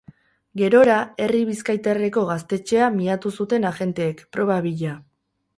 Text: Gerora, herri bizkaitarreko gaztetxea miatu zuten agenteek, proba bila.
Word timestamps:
Gerora, 0.61 0.95
herri 1.25 1.41
bizkaitarreko 1.49 2.25
gaztetxea 2.31 2.89
miatu 2.97 3.35
zuten 3.41 3.71
agenteek, 3.73 4.29
proba 4.39 4.61
bila. 4.69 4.99